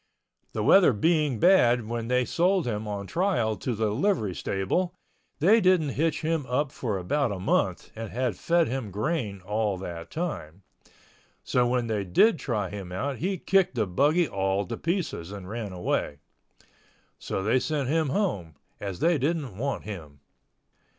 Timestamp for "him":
2.65-2.87, 6.21-6.43, 8.67-8.89, 12.71-12.91, 17.87-18.09, 19.83-20.21